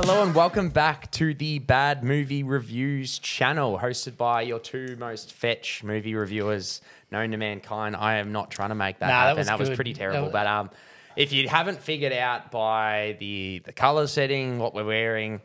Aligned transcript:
Hello 0.00 0.22
and 0.22 0.32
welcome 0.32 0.68
back 0.68 1.10
to 1.10 1.34
the 1.34 1.58
Bad 1.58 2.04
Movie 2.04 2.44
Reviews 2.44 3.18
channel, 3.18 3.80
hosted 3.80 4.16
by 4.16 4.42
your 4.42 4.60
two 4.60 4.94
most 4.96 5.32
fetch 5.32 5.82
movie 5.82 6.14
reviewers 6.14 6.80
known 7.10 7.32
to 7.32 7.36
mankind. 7.36 7.96
I 7.96 8.14
am 8.18 8.30
not 8.30 8.48
trying 8.52 8.68
to 8.68 8.76
make 8.76 9.00
that 9.00 9.08
Nah, 9.08 9.12
that 9.12 9.20
happen. 9.26 9.38
was 9.38 9.46
That 9.48 9.58
was, 9.58 9.70
pretty 9.70 9.92
That 9.94 9.98
terrible. 9.98 10.22
was- 10.26 10.32
But 10.32 10.46
um, 10.46 10.70
if 11.16 11.32
you 11.32 11.48
haven't 11.48 11.80
figured 11.82 12.12
out 12.12 12.52
by 12.52 13.16
the 13.18 13.60
the 13.64 13.72
color 13.72 14.06
setting, 14.06 14.60
what 14.60 14.72
we're 14.72 14.84
wearing, 14.84 15.40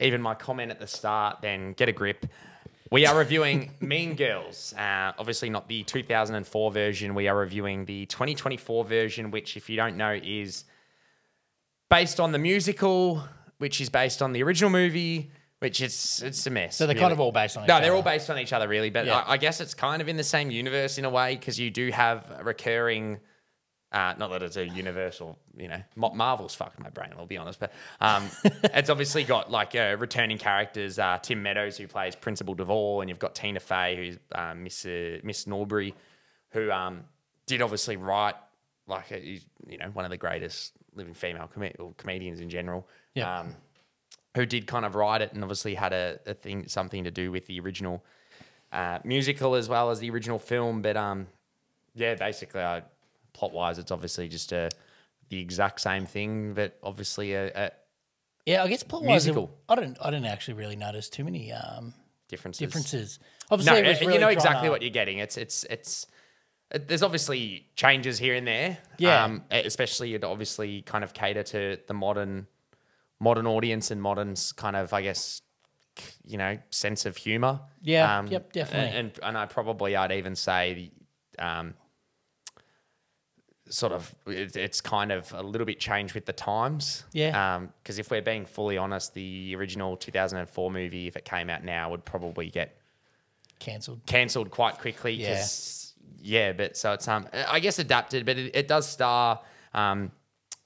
even 0.00 0.22
my 0.22 0.34
comment 0.34 0.70
at 0.70 0.80
the 0.80 0.86
start, 0.86 1.42
then 1.42 1.74
get 1.74 1.90
a 1.90 1.92
grip. 1.92 2.24
We 2.90 3.04
are 3.06 3.16
reviewing 3.16 3.72
Mean 3.80 4.16
Girls. 4.16 4.72
Uh, 4.78 5.12
obviously, 5.18 5.50
not 5.50 5.68
the 5.68 5.82
2004 5.82 6.72
version. 6.72 7.14
We 7.14 7.28
are 7.28 7.36
reviewing 7.36 7.84
the 7.84 8.06
2024 8.06 8.82
version, 8.86 9.30
which, 9.30 9.58
if 9.58 9.68
you 9.68 9.76
don't 9.76 9.98
know, 9.98 10.18
is 10.22 10.64
based 11.90 12.18
on 12.18 12.32
the 12.32 12.38
musical, 12.38 13.22
which 13.60 13.80
is 13.80 13.88
based 13.90 14.22
on 14.22 14.32
the 14.32 14.42
original 14.42 14.70
movie, 14.70 15.30
which 15.58 15.82
is 15.82 16.22
it's 16.24 16.46
a 16.46 16.50
mess. 16.50 16.76
So 16.76 16.86
they're 16.86 16.96
kind 16.96 17.12
of 17.12 17.20
all 17.20 17.30
based 17.30 17.56
on 17.58 17.64
each 17.64 17.68
no, 17.68 17.74
they're 17.80 17.90
other. 17.90 17.96
all 17.96 18.02
based 18.02 18.30
on 18.30 18.38
each 18.38 18.52
other, 18.54 18.66
really. 18.66 18.88
But 18.88 19.04
Yeah. 19.04 19.18
I, 19.18 19.32
I 19.32 19.36
guess 19.36 19.60
it's 19.60 19.74
kind 19.74 20.00
of 20.00 20.08
in 20.08 20.16
the 20.16 20.24
same 20.24 20.50
universe 20.50 20.96
in 20.96 21.04
a 21.04 21.10
way 21.10 21.36
because 21.36 21.60
you 21.60 21.70
do 21.70 21.90
have 21.90 22.30
a 22.38 22.42
recurring. 22.42 23.20
Uh, 23.92 24.14
not 24.18 24.30
that 24.30 24.42
it's 24.42 24.56
a 24.56 24.66
universal, 24.66 25.36
you 25.56 25.66
know, 25.66 25.82
Marvel's 25.96 26.54
fucked 26.54 26.78
my 26.78 26.90
brain. 26.90 27.10
I'll 27.18 27.26
be 27.26 27.36
honest, 27.36 27.58
but 27.58 27.72
um, 28.00 28.30
it's 28.44 28.88
obviously 28.88 29.24
got 29.24 29.50
like 29.50 29.74
uh, 29.74 29.96
returning 29.98 30.38
characters. 30.38 30.98
Uh, 30.98 31.18
Tim 31.20 31.42
Meadows, 31.42 31.76
who 31.76 31.86
plays 31.88 32.14
Principal 32.14 32.54
Duvall, 32.54 33.00
and 33.02 33.10
you've 33.10 33.18
got 33.18 33.34
Tina 33.34 33.60
Fey, 33.60 33.96
who's 33.96 34.18
um, 34.32 34.62
Miss 34.64 34.86
uh, 34.86 35.18
Miss 35.24 35.46
Norbury, 35.46 35.94
who 36.52 36.70
um, 36.70 37.02
did 37.46 37.60
obviously 37.62 37.96
write 37.96 38.36
like 38.90 39.10
a, 39.12 39.20
you 39.66 39.78
know 39.78 39.88
one 39.94 40.04
of 40.04 40.10
the 40.10 40.16
greatest 40.18 40.72
living 40.94 41.14
female 41.14 41.48
com- 41.52 41.70
or 41.78 41.94
comedians 41.96 42.40
in 42.40 42.50
general. 42.50 42.86
Yeah. 43.14 43.40
Um, 43.40 43.56
who 44.36 44.46
did 44.46 44.66
kind 44.68 44.84
of 44.84 44.94
write 44.94 45.22
it 45.22 45.32
and 45.32 45.42
obviously 45.42 45.74
had 45.74 45.92
a, 45.92 46.20
a 46.24 46.34
thing 46.34 46.68
something 46.68 47.02
to 47.04 47.10
do 47.10 47.32
with 47.32 47.48
the 47.48 47.58
original 47.58 48.04
uh, 48.70 49.00
musical 49.02 49.56
as 49.56 49.68
well 49.68 49.90
as 49.90 49.98
the 49.98 50.08
original 50.10 50.38
film. 50.38 50.82
But 50.82 50.96
um, 50.96 51.26
yeah, 51.94 52.14
basically, 52.14 52.60
uh, 52.60 52.82
plot 53.32 53.52
wise, 53.52 53.78
it's 53.78 53.90
obviously 53.90 54.28
just 54.28 54.52
a 54.52 54.68
the 55.30 55.40
exact 55.40 55.80
same 55.80 56.06
thing, 56.06 56.54
but 56.54 56.78
obviously 56.82 57.34
a, 57.34 57.46
a 57.54 57.70
Yeah, 58.46 58.62
I 58.62 58.68
guess 58.68 58.82
plot 58.84 59.02
wise, 59.02 59.28
I 59.28 59.32
don't, 59.32 59.96
I 60.00 60.10
didn't 60.10 60.26
actually 60.26 60.54
really 60.54 60.76
notice 60.76 61.08
too 61.08 61.24
many 61.24 61.52
um, 61.52 61.94
differences. 62.28 62.60
differences. 62.60 63.18
No, 63.20 63.54
Obviously, 63.54 63.78
it 63.80 63.86
was 63.88 63.96
uh, 63.96 64.00
really 64.02 64.14
you 64.14 64.20
know 64.20 64.28
exactly 64.28 64.66
to- 64.68 64.70
what 64.70 64.82
you're 64.82 64.90
getting. 64.90 65.18
It's 65.18 65.36
it's 65.36 65.64
it's. 65.70 66.06
There's 66.72 67.02
obviously 67.02 67.66
changes 67.74 68.18
here 68.18 68.34
and 68.34 68.46
there. 68.46 68.78
Yeah. 68.98 69.24
Um, 69.24 69.44
especially 69.50 70.14
it 70.14 70.22
obviously 70.24 70.82
kind 70.82 71.02
of 71.02 71.12
cater 71.12 71.42
to 71.42 71.78
the 71.88 71.94
modern, 71.94 72.46
modern 73.18 73.46
audience 73.46 73.90
and 73.90 74.00
modern 74.00 74.34
kind 74.56 74.76
of 74.76 74.92
I 74.92 75.02
guess, 75.02 75.42
you 76.24 76.38
know, 76.38 76.58
sense 76.70 77.06
of 77.06 77.16
humor. 77.16 77.60
Yeah, 77.82 78.24
yep, 78.28 78.52
definitely. 78.52 78.96
And 78.98 79.18
and 79.22 79.36
I 79.36 79.46
probably 79.46 79.96
I'd 79.96 80.12
even 80.12 80.36
say, 80.36 80.92
the, 81.38 81.44
um, 81.44 81.74
sort 83.68 83.92
of 83.92 84.14
it, 84.26 84.56
it's 84.56 84.80
kind 84.80 85.12
of 85.12 85.32
a 85.32 85.42
little 85.42 85.64
bit 85.64 85.78
changed 85.80 86.14
with 86.14 86.26
the 86.26 86.32
times. 86.32 87.04
Yeah. 87.12 87.60
Because 87.82 87.98
if 87.98 88.10
we're 88.10 88.22
being 88.22 88.44
fully 88.46 88.76
honest, 88.78 89.14
the 89.14 89.54
original 89.56 89.96
2004 89.96 90.70
movie, 90.70 91.06
if 91.06 91.16
it 91.16 91.24
came 91.24 91.50
out 91.50 91.64
now, 91.64 91.90
would 91.90 92.04
probably 92.04 92.50
get 92.50 92.76
cancelled. 93.58 94.00
cancelled 94.06 94.50
quite 94.50 94.78
quickly. 94.78 95.16
'cause- 95.16 95.24
yeah. 95.76 95.86
But 96.52 96.76
so 96.76 96.92
it's 96.92 97.06
um 97.08 97.26
I 97.48 97.60
guess 97.60 97.78
adapted, 97.78 98.26
but 98.26 98.38
it, 98.38 98.54
it 98.54 98.68
does 98.68 98.88
star 98.88 99.40
um 99.74 100.12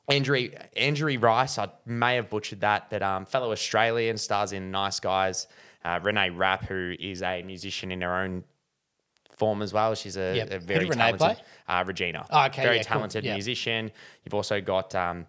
Andrew 0.09 0.49
Andrew 0.77 1.19
Rice. 1.19 1.59
I 1.59 1.69
may 1.87 2.17
have 2.17 2.29
butchered 2.31 2.61
that, 2.61 2.91
but 2.91 3.03
um 3.03 3.25
fellow 3.27 3.53
Australian 3.53 4.19
stars 4.19 4.53
in 4.53 4.71
Nice 4.71 5.01
Guys. 5.01 5.47
Uh, 5.85 6.01
Renee 6.03 6.31
Rapp, 6.31 6.65
who 6.65 6.95
is 6.99 7.21
a 7.23 7.43
musician 7.43 7.93
in 7.93 8.01
her 8.01 8.17
own 8.17 8.43
form 9.37 9.61
as 9.61 9.75
well. 9.75 9.95
She's 9.95 10.17
a, 10.17 10.35
Yep. 10.37 10.51
a 10.53 10.59
very 10.59 10.87
Renee 10.87 11.13
talented 11.13 11.45
uh, 11.69 11.85
Regina. 11.87 12.25
Oh, 12.31 12.47
okay, 12.47 12.63
very 12.63 12.77
yeah, 12.77 12.83
cool. 12.85 12.95
talented 12.97 13.23
Yeah. 13.25 13.35
musician. 13.35 13.91
You've 14.25 14.33
also 14.33 14.63
got 14.63 14.95
um, 14.95 15.27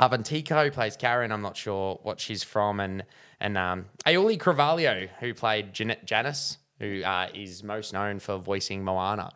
Avantika 0.00 0.64
who 0.64 0.70
plays 0.70 0.96
Karen. 0.96 1.30
I'm 1.30 1.42
not 1.42 1.56
sure 1.56 2.00
what 2.02 2.18
she's 2.20 2.42
from, 2.42 2.80
and 2.80 3.04
and 3.38 3.56
um, 3.56 3.86
Auliʻi 4.06 4.38
Cravalho 4.38 5.08
who 5.20 5.34
played 5.34 5.72
Jan- 5.72 5.96
Janis, 6.04 6.58
who 6.80 7.02
uh, 7.04 7.28
is 7.34 7.62
most 7.62 7.92
known 7.92 8.18
for 8.18 8.38
voicing 8.38 8.82
Moana. 8.82 9.30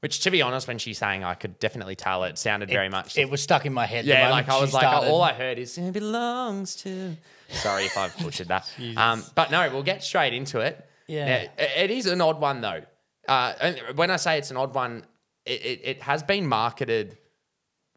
Which, 0.00 0.20
to 0.20 0.30
be 0.30 0.40
honest, 0.40 0.68
when 0.68 0.78
she 0.78 0.94
sang, 0.94 1.24
I 1.24 1.34
could 1.34 1.58
definitely 1.58 1.96
tell 1.96 2.24
it 2.24 2.38
sounded 2.38 2.68
very 2.70 2.88
much. 2.88 3.18
It 3.18 3.28
was 3.28 3.42
stuck 3.42 3.66
in 3.66 3.72
my 3.72 3.86
head. 3.86 4.04
the 4.04 4.10
yeah, 4.10 4.28
moment 4.28 4.46
like 4.46 4.48
I 4.48 4.58
she 4.58 4.60
was 4.62 4.72
like, 4.74 4.82
started. 4.82 5.10
all 5.10 5.22
I 5.22 5.32
heard 5.32 5.58
is 5.58 5.76
"It 5.76 5.92
belongs 5.92 6.76
to." 6.76 7.16
Sorry 7.48 7.84
if 7.84 7.96
I've 7.96 8.16
butchered 8.18 8.48
that. 8.48 8.70
um, 8.96 9.24
but 9.34 9.50
no, 9.50 9.68
we'll 9.70 9.82
get 9.82 10.04
straight 10.04 10.32
into 10.32 10.60
it. 10.60 10.88
Yeah. 11.08 11.24
Now, 11.26 11.34
it- 11.58 11.70
it 11.76 11.90
is 11.90 12.06
an 12.06 12.20
odd 12.20 12.40
one 12.40 12.60
though. 12.60 12.82
Uh, 13.26 13.54
and 13.60 13.80
when 13.96 14.10
I 14.10 14.16
say 14.16 14.38
it's 14.38 14.50
an 14.52 14.56
odd 14.56 14.74
one, 14.74 15.04
it, 15.44 15.64
it, 15.64 15.80
it 15.82 16.02
has 16.02 16.22
been 16.22 16.46
marketed 16.46 17.18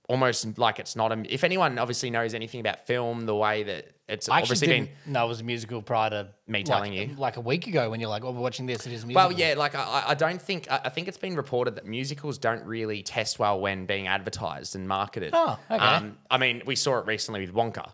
almost 0.08 0.58
like 0.58 0.80
it's 0.80 0.96
not 0.96 1.12
a. 1.12 1.24
If 1.32 1.44
anyone 1.44 1.78
obviously 1.78 2.10
knows 2.10 2.34
anything 2.34 2.60
about 2.60 2.88
film, 2.88 3.26
the 3.26 3.36
way 3.36 3.64
that 3.64 3.86
it's 4.10 4.28
I 4.28 4.42
obviously 4.42 4.68
been. 4.68 4.90
know 5.06 5.26
it 5.26 5.28
was 5.30 5.40
a 5.42 5.44
musical 5.44 5.82
prior 5.82 6.10
to 6.10 6.28
Me 6.48 6.60
like- 6.60 6.66
telling 6.66 6.94
you. 6.94 7.16
like 7.18 7.38
a 7.38 7.42
week 7.42 7.68
ago 7.68 7.90
when 7.90 8.00
you're 8.00 8.10
like, 8.10 8.24
"Oh, 8.24 8.32
we're 8.32 8.42
watching 8.42 8.66
this. 8.66 8.86
It 8.86 8.92
is 8.94 9.04
a 9.04 9.08
musical." 9.08 9.30
Well, 9.30 9.38
yeah, 9.40 9.54
like 9.56 9.76
I, 9.76 10.04
I- 10.08 10.14
don't 10.16 10.42
think 10.42 10.70
I 10.72 10.82
I 10.86 10.90
think 10.90 11.08
it's 11.08 11.18
been 11.18 11.36
reported 11.36 11.76
that 11.76 11.86
musicals 11.86 12.38
don't 12.38 12.64
really 12.66 13.04
test 13.04 13.40
well 13.40 13.60
when 13.60 13.86
being 13.86 14.08
advertised 14.08 14.76
and 14.76 14.88
marketed. 14.88 15.32
Oh, 15.34 15.58
okay. 15.70 15.84
Um, 15.84 16.18
I 16.30 16.38
mean, 16.38 16.64
we 16.66 16.76
saw 16.76 16.98
it 17.00 17.06
recently 17.06 17.42
with 17.46 17.54
Wonka. 17.54 17.94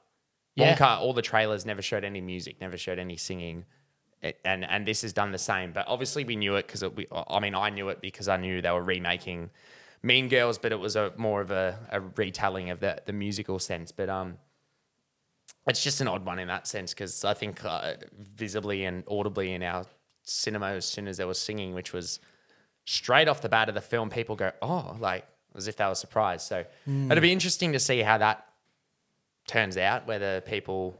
Yeah. 0.56 0.76
Wonka, 0.76 1.00
all 1.00 1.14
the 1.14 1.22
trailers 1.22 1.66
never 1.66 1.81
showed 1.81 2.03
any 2.06 2.22
music, 2.22 2.62
never 2.62 2.78
showed 2.78 2.97
any 2.97 3.18
singing, 3.18 3.66
It- 4.22 4.40
and 4.46 4.64
and 4.64 4.86
this 4.88 5.02
has 5.02 5.12
done 5.14 5.32
the 5.32 5.38
same. 5.38 5.74
But 5.74 5.86
obviously, 5.88 6.24
we 6.24 6.36
knew 6.38 6.56
it 6.56 6.66
because 6.68 6.84
we. 6.86 7.08
I 7.12 7.40
mean, 7.42 7.56
I 7.56 7.70
knew 7.70 7.90
it 7.90 8.00
because 8.02 8.28
I 8.30 8.38
knew 8.38 8.62
they 8.62 8.72
were 8.72 8.82
remaking 8.84 9.50
Mean 10.02 10.30
Girls, 10.30 10.58
but 10.58 10.72
it 10.72 10.80
was 10.80 10.96
a 10.96 11.12
more 11.18 11.42
of 11.42 11.52
a, 11.52 11.78
a 11.92 12.00
retelling 12.00 12.70
of 12.70 12.80
the 12.80 13.02
the 13.06 13.14
musical 13.14 13.59
sense. 13.59 13.92
But 13.92 14.08
um, 14.09 14.38
it's 15.68 15.84
just 15.84 16.02
an 16.02 16.08
odd 16.08 16.26
one 16.26 16.40
in 16.40 16.48
that 16.48 16.68
sense 16.68 16.94
because 16.94 17.26
I 17.26 17.34
think 17.34 17.64
uh, 17.66 17.94
visibly 18.36 18.86
and 18.86 19.03
audibly 19.09 19.53
in 19.53 19.64
our 19.64 19.86
cinema, 20.24 20.68
as 20.72 20.86
soon 20.86 21.08
as 21.08 21.18
there 21.18 21.28
was 21.28 21.40
singing, 21.40 21.74
which 21.74 21.92
was 21.94 22.20
straight 22.86 23.28
off 23.28 23.42
the 23.42 23.50
bat 23.50 23.70
of 23.70 23.76
the 23.76 23.81
film, 23.81 24.09
people 24.09 24.36
go, 24.36 24.52
"Oh," 24.62 24.96
like 25.00 25.26
as 25.56 25.68
if 25.68 25.76
they 25.78 25.86
were 25.86 25.96
surprised. 25.96 26.48
So 26.48 26.66
it'll 26.88 27.22
be 27.22 27.31
interesting 27.31 27.72
to 27.74 27.80
see 27.80 28.00
how 28.02 28.18
that 28.18 28.46
turns 29.48 29.78
out. 29.78 30.06
Whether 30.08 30.42
people 30.42 31.00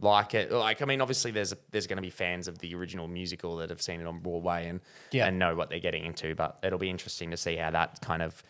like 0.00 0.34
it, 0.34 0.52
like 0.52 0.82
I 0.82 0.84
mean, 0.84 1.00
obviously 1.00 1.30
there's 1.30 1.54
there's 1.70 1.86
going 1.86 1.96
to 1.96 2.02
be 2.02 2.10
fans 2.10 2.48
of 2.48 2.58
the 2.58 2.74
original 2.74 3.08
musical 3.08 3.56
that 3.56 3.70
have 3.70 3.82
seen 3.82 4.00
it 4.00 4.06
on 4.06 4.20
Broadway 4.20 4.68
and 4.68 4.80
Yeah. 5.10 5.26
and 5.26 5.38
know 5.38 5.54
what 5.54 5.70
they're 5.70 5.80
getting 5.80 6.04
into. 6.04 6.34
But 6.34 6.58
it'll 6.62 6.78
be 6.78 6.90
interesting 6.90 7.30
to 7.32 7.36
see 7.36 7.56
how 7.56 7.70
that 7.70 8.00
kind 8.02 8.22
of 8.22 8.42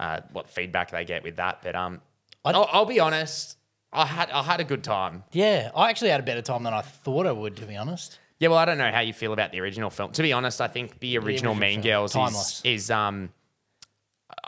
uh, 0.00 0.20
what 0.32 0.48
feedback 0.48 0.90
they 0.90 1.04
get 1.04 1.22
with 1.22 1.36
that. 1.36 1.60
But 1.62 1.74
um, 1.76 2.00
I'll, 2.44 2.68
I'll 2.72 2.84
be 2.86 3.00
honest. 3.00 3.56
I 3.92 4.06
had 4.06 4.30
I 4.30 4.42
had 4.42 4.60
a 4.60 4.64
good 4.64 4.84
time. 4.84 5.24
yeah, 5.32 5.70
I 5.74 5.90
actually 5.90 6.10
had 6.10 6.20
a 6.20 6.24
better 6.24 6.42
time 6.42 6.62
than 6.62 6.74
I 6.74 6.82
thought 6.82 7.26
I 7.26 7.32
would, 7.32 7.56
to 7.56 7.66
be 7.66 7.76
honest. 7.76 8.18
Yeah, 8.38 8.48
well, 8.48 8.58
I 8.58 8.64
don't 8.66 8.78
know 8.78 8.92
how 8.92 9.00
you 9.00 9.12
feel 9.12 9.32
about 9.32 9.50
the 9.50 9.60
original 9.60 9.90
film. 9.90 10.12
To 10.12 10.22
be 10.22 10.32
honest, 10.32 10.60
I 10.60 10.68
think 10.68 11.00
the 11.00 11.18
original, 11.18 11.52
original 11.52 11.54
Mean 11.56 11.80
Girls 11.80 12.12
timeless. 12.12 12.60
is, 12.64 12.84
is 12.84 12.90
um, 12.90 13.30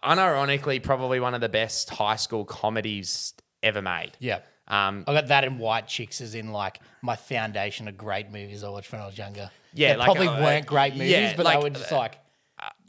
unironically 0.05 0.83
probably 0.83 1.21
one 1.21 1.35
of 1.35 1.41
the 1.41 1.49
best 1.49 1.91
high 1.91 2.17
school 2.17 2.45
comedies 2.45 3.35
ever 3.63 3.83
made. 3.83 4.13
Yeah. 4.19 4.41
Um, 4.69 5.05
I 5.09 5.15
got 5.15 5.27
that 5.29 5.45
and 5.45 5.59
White 5.59 5.89
Chicks 5.89 6.21
as 6.21 6.35
in 6.37 6.53
like 6.53 6.81
my 7.03 7.17
foundation 7.17 7.89
of 7.89 7.97
great 7.97 8.31
movies 8.31 8.63
I 8.63 8.69
watched 8.69 8.93
when 8.93 9.01
I 9.01 9.07
was 9.07 9.19
younger. 9.19 9.51
Yeah, 9.75 9.93
They 9.93 9.99
like, 9.99 10.05
probably 10.05 10.29
uh, 10.29 10.41
weren't 10.41 10.67
great 10.67 10.93
movies, 10.95 11.11
yeah, 11.11 11.37
but 11.37 11.45
like, 11.45 11.59
they 11.59 11.65
were 11.65 11.71
just 11.71 11.93
uh, 11.93 11.97
like, 11.97 12.19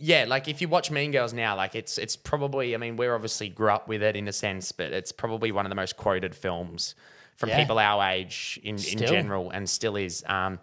yeah, 0.01 0.25
like 0.27 0.47
if 0.47 0.61
you 0.61 0.67
watch 0.67 0.91
Mean 0.91 1.11
Girls 1.11 1.33
now, 1.33 1.55
like 1.55 1.75
it's 1.75 1.97
it's 1.97 2.15
probably 2.15 2.73
I 2.73 2.77
mean 2.77 2.95
we're 2.97 3.15
obviously 3.15 3.49
grew 3.49 3.69
up 3.69 3.87
with 3.87 4.01
it 4.03 4.15
in 4.15 4.27
a 4.27 4.33
sense, 4.33 4.71
but 4.71 4.91
it's 4.91 5.11
probably 5.11 5.51
one 5.51 5.65
of 5.65 5.69
the 5.69 5.75
most 5.75 5.95
quoted 5.97 6.35
films 6.35 6.95
from 7.37 7.49
Yeah. 7.49 7.59
people 7.59 7.79
our 7.79 8.03
age 8.09 8.59
in, 8.63 8.75
in 8.75 8.97
general, 8.99 9.49
and 9.51 9.69
still 9.69 9.95
is. 9.95 10.23
Um, 10.27 10.59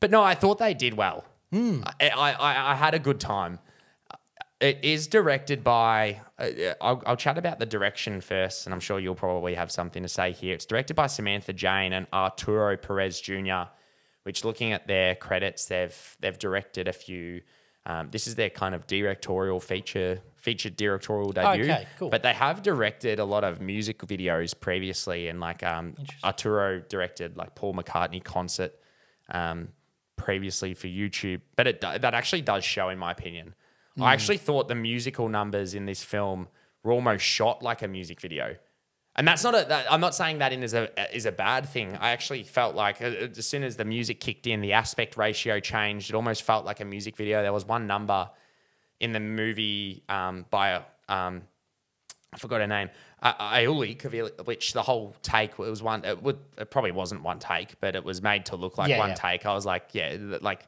but 0.00 0.10
no, 0.10 0.22
I 0.22 0.34
thought 0.34 0.58
they 0.58 0.74
did 0.74 0.94
well. 0.94 1.24
Hmm. 1.52 1.82
I, 2.00 2.08
I 2.08 2.32
I 2.32 2.72
I 2.72 2.74
had 2.74 2.94
a 2.94 2.98
good 2.98 3.20
time. 3.20 3.58
It 4.60 4.80
is 4.82 5.06
directed 5.06 5.62
by. 5.62 6.20
Uh, 6.36 6.48
I'll, 6.80 7.00
I'll 7.06 7.16
chat 7.16 7.38
about 7.38 7.60
the 7.60 7.66
direction 7.66 8.20
first, 8.20 8.66
and 8.66 8.74
I'm 8.74 8.80
sure 8.80 8.98
you'll 8.98 9.14
probably 9.14 9.54
have 9.54 9.70
something 9.70 10.02
to 10.02 10.08
say 10.08 10.32
here. 10.32 10.54
It's 10.54 10.66
directed 10.66 10.94
by 10.94 11.06
Samantha 11.06 11.52
Jayne 11.52 11.92
and 11.92 12.08
Arturo 12.12 12.76
Perez 12.76 13.20
Jr., 13.20 13.70
which, 14.24 14.44
looking 14.44 14.72
at 14.72 14.88
their 14.88 15.14
credits, 15.14 15.66
they've 15.66 16.16
they've 16.20 16.38
directed 16.38 16.88
a 16.88 16.92
few. 16.92 17.42
Um, 17.86 18.08
this 18.10 18.26
is 18.26 18.34
their 18.34 18.50
kind 18.50 18.74
of 18.74 18.86
directorial 18.86 19.60
feature, 19.60 20.20
featured 20.36 20.76
directorial 20.76 21.32
debut. 21.32 21.64
Okay, 21.64 21.86
cool. 21.98 22.10
But 22.10 22.22
they 22.22 22.34
have 22.34 22.62
directed 22.62 23.18
a 23.18 23.24
lot 23.24 23.44
of 23.44 23.60
music 23.60 23.98
videos 24.00 24.58
previously, 24.58 25.28
and 25.28 25.40
like 25.40 25.62
um, 25.62 25.94
Arturo 26.22 26.80
directed 26.80 27.36
like 27.36 27.54
Paul 27.54 27.74
McCartney 27.74 28.22
concert 28.22 28.74
um, 29.30 29.68
previously 30.16 30.74
for 30.74 30.86
YouTube. 30.86 31.40
But 31.56 31.66
it 31.66 31.80
that 31.80 32.12
actually 32.14 32.42
does 32.42 32.64
show, 32.64 32.90
in 32.90 32.98
my 32.98 33.12
opinion. 33.12 33.54
I 34.00 34.12
actually 34.12 34.36
thought 34.36 34.68
the 34.68 34.76
musical 34.76 35.28
numbers 35.28 35.74
in 35.74 35.84
this 35.84 36.04
film 36.04 36.46
were 36.84 36.92
almost 36.92 37.24
shot 37.24 37.62
like 37.62 37.82
a 37.82 37.88
music 37.88 38.20
video. 38.20 38.54
And 39.18 39.26
that's 39.28 39.44
not 39.44 39.54
a. 39.54 39.66
That, 39.68 39.92
I'm 39.92 40.00
not 40.00 40.14
saying 40.14 40.38
that 40.38 40.52
in 40.52 40.62
is 40.62 40.72
a 40.74 40.88
is 41.14 41.26
a 41.26 41.32
bad 41.32 41.68
thing. 41.68 41.96
I 42.00 42.10
actually 42.10 42.44
felt 42.44 42.74
like 42.74 43.02
uh, 43.02 43.06
as 43.36 43.46
soon 43.46 43.64
as 43.64 43.76
the 43.76 43.84
music 43.84 44.20
kicked 44.20 44.46
in, 44.46 44.60
the 44.60 44.72
aspect 44.72 45.16
ratio 45.16 45.60
changed. 45.60 46.08
It 46.08 46.14
almost 46.14 46.42
felt 46.42 46.64
like 46.64 46.80
a 46.80 46.84
music 46.84 47.16
video. 47.16 47.42
There 47.42 47.52
was 47.52 47.66
one 47.66 47.86
number 47.86 48.30
in 49.00 49.12
the 49.12 49.20
movie 49.20 50.04
um, 50.08 50.46
by 50.50 50.80
um, 51.08 51.42
I 52.32 52.38
forgot 52.38 52.60
her 52.60 52.66
name, 52.66 52.90
uh, 53.22 53.34
Aiuli, 53.54 53.96
Kavili- 53.96 54.46
which 54.46 54.72
the 54.72 54.82
whole 54.82 55.16
take 55.22 55.52
it 55.52 55.58
was 55.58 55.82
one. 55.82 56.04
It, 56.04 56.22
would, 56.22 56.38
it 56.56 56.70
probably 56.70 56.92
wasn't 56.92 57.22
one 57.22 57.38
take, 57.38 57.80
but 57.80 57.96
it 57.96 58.04
was 58.04 58.22
made 58.22 58.46
to 58.46 58.56
look 58.56 58.78
like 58.78 58.90
Yeah, 58.90 58.98
one 58.98 59.10
yeah. 59.10 59.14
take. 59.14 59.46
I 59.46 59.54
was 59.54 59.66
like, 59.66 59.88
yeah, 59.92 60.16
like 60.40 60.66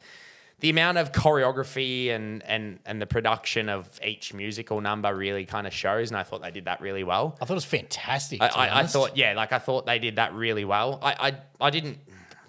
the 0.61 0.71
amount 0.71 0.99
of 0.99 1.13
choreography 1.13 2.11
and 2.11 2.43
and 2.45 2.79
and 2.87 3.01
the 3.01 3.07
production 3.07 3.69
of 3.69 4.01
each 4.05 4.33
musical 4.35 4.81
number 4.81 5.15
really 5.15 5.45
kind 5.47 5.67
of 5.67 5.73
shows, 5.73 6.11
and 6.11 6.19
I 6.19 6.23
thought 6.23 6.43
they 6.43 6.51
did 6.51 6.67
that 6.67 6.81
really 6.81 7.05
well. 7.05 7.37
I 7.41 7.45
thought 7.45 7.55
it 7.55 7.55
was 7.55 7.65
fantastic. 7.65 8.43
I, 8.43 8.49
I, 8.49 8.81
I 8.81 8.87
thought, 8.87 9.17
yeah, 9.17 9.33
like 9.35 9.53
I 9.53 9.59
thought 9.59 9.87
they 9.87 9.99
did 9.99 10.17
that 10.17 10.35
really 10.35 10.65
well. 10.65 10.99
I, 11.03 11.29
I, 11.29 11.67
I 11.67 11.71
didn't, 11.71 11.99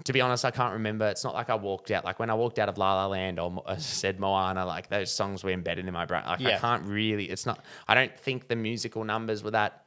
to 0.04 0.14
be 0.14 0.22
honest, 0.22 0.44
I 0.46 0.52
can't 0.52 0.74
remember. 0.74 1.08
It's 1.08 1.24
not 1.24 1.34
like 1.34 1.50
I 1.50 1.56
walked 1.56 1.92
out, 1.92 2.04
like 2.04 2.20
when 2.20 2.30
I 2.30 2.34
walked 2.34 2.60
out 2.60 2.70
of 2.70 2.78
La 2.78 2.96
La 2.96 3.08
Land 3.08 3.40
or 3.40 3.64
uh, 3.66 3.78
said 3.78 4.20
Moana, 4.20 4.66
like 4.66 4.90
those 4.90 5.12
songs 5.12 5.44
were 5.44 5.52
embedded 5.52 5.88
in 5.88 5.94
my 5.94 6.06
brain. 6.06 6.24
Like 6.26 6.42
I 6.42 6.58
can't 6.58 6.86
really, 6.86 7.26
it's 7.26 7.46
not, 7.46 7.64
I 7.88 7.96
don't 7.96 8.18
think 8.18 8.48
the 8.48 8.56
musical 8.56 9.04
numbers 9.04 9.44
were 9.44 9.52
that 9.52 9.86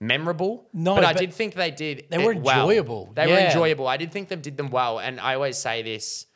memorable. 0.00 0.66
No, 0.72 0.94
but 0.94 1.04
I 1.04 1.12
did 1.12 1.32
think 1.32 1.54
they 1.54 1.70
did. 1.70 2.06
they 2.10 2.18
were 2.18 2.32
it 2.32 2.40
well. 2.40 2.60
enjoyable. 2.60 3.12
They 3.14 3.26
were 3.26 3.38
enjoyable. 3.38 3.86
I 3.86 3.96
did 3.96 4.12
think 4.12 4.28
they 4.28 4.36
did 4.36 4.56
them 4.56 4.70
well. 4.70 4.98
And 4.98 5.20
I 5.20 5.34
always 5.34 5.58
say 5.58 5.82
this, 5.82 6.26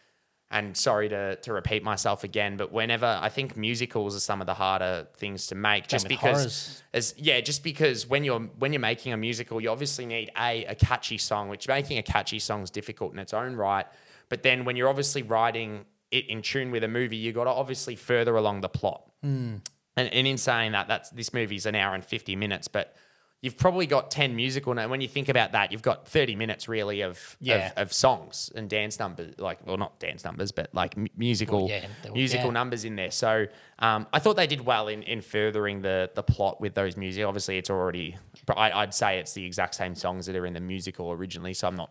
and 0.54 0.76
sorry 0.76 1.08
to, 1.08 1.34
to 1.34 1.52
repeat 1.52 1.82
myself 1.82 2.22
again, 2.22 2.56
but 2.56 2.72
whenever 2.72 3.18
I 3.20 3.28
think 3.28 3.56
musicals 3.56 4.14
are 4.14 4.20
some 4.20 4.40
of 4.40 4.46
the 4.46 4.54
harder 4.54 5.08
things 5.16 5.48
to 5.48 5.56
make, 5.56 5.88
just 5.88 6.08
because 6.08 6.80
as 6.94 7.12
yeah, 7.18 7.40
just 7.40 7.64
because 7.64 8.06
when 8.06 8.22
you're 8.22 8.38
when 8.38 8.72
you're 8.72 8.80
making 8.80 9.12
a 9.12 9.16
musical, 9.16 9.60
you 9.60 9.68
obviously 9.68 10.06
need 10.06 10.30
a 10.38 10.64
a 10.66 10.74
catchy 10.76 11.18
song, 11.18 11.48
which 11.48 11.66
making 11.66 11.98
a 11.98 12.02
catchy 12.02 12.38
song 12.38 12.62
is 12.62 12.70
difficult 12.70 13.12
in 13.12 13.18
its 13.18 13.34
own 13.34 13.56
right. 13.56 13.84
But 14.28 14.44
then 14.44 14.64
when 14.64 14.76
you're 14.76 14.88
obviously 14.88 15.22
writing 15.22 15.84
it 16.12 16.26
in 16.28 16.40
tune 16.40 16.70
with 16.70 16.84
a 16.84 16.88
movie, 16.88 17.16
you 17.16 17.32
got 17.32 17.44
to 17.44 17.50
obviously 17.50 17.96
further 17.96 18.36
along 18.36 18.60
the 18.60 18.68
plot. 18.68 19.10
Hmm. 19.22 19.56
And, 19.96 20.12
and 20.12 20.26
in 20.26 20.38
saying 20.38 20.72
that, 20.72 20.86
that's 20.86 21.10
this 21.10 21.34
movie's 21.34 21.66
an 21.66 21.74
hour 21.74 21.94
and 21.94 22.04
fifty 22.04 22.36
minutes, 22.36 22.68
but 22.68 22.96
you've 23.44 23.58
probably 23.58 23.86
got 23.86 24.10
ten 24.10 24.34
musical. 24.34 24.76
And 24.78 24.90
when 24.90 25.00
you 25.02 25.08
think 25.08 25.28
about 25.28 25.52
that, 25.52 25.70
you've 25.70 25.82
got 25.82 26.08
thirty 26.08 26.34
minutes 26.34 26.66
really 26.68 27.02
of 27.02 27.36
Yeah. 27.40 27.72
of, 27.76 27.78
of 27.88 27.92
songs 27.92 28.50
and 28.54 28.68
dance 28.70 28.98
numbers, 28.98 29.34
like 29.38 29.64
well, 29.66 29.76
not 29.76 29.98
dance 30.00 30.24
numbers, 30.24 30.50
but 30.50 30.70
like 30.72 30.96
musical 31.18 31.66
Well, 31.66 31.68
yeah, 31.68 31.86
were- 32.06 32.12
musical 32.14 32.46
yeah. 32.46 32.52
numbers 32.52 32.84
in 32.84 32.96
there. 32.96 33.10
So 33.10 33.46
um, 33.78 34.06
I 34.12 34.18
thought 34.18 34.36
they 34.36 34.46
did 34.46 34.64
well 34.64 34.88
in, 34.88 35.02
in 35.02 35.20
furthering 35.20 35.82
the 35.82 36.10
the 36.14 36.22
plot 36.22 36.60
with 36.60 36.74
those 36.74 36.96
music. 36.96 37.24
Obviously, 37.24 37.58
it's 37.58 37.70
already. 37.70 38.16
I, 38.56 38.72
I'd 38.72 38.94
say 38.94 39.18
it's 39.18 39.34
the 39.34 39.44
exact 39.44 39.74
same 39.74 39.94
songs 39.94 40.24
that 40.26 40.34
are 40.36 40.46
in 40.46 40.54
the 40.54 40.60
musical 40.60 41.12
originally. 41.12 41.52
So 41.54 41.68
I'm 41.68 41.76
not. 41.76 41.90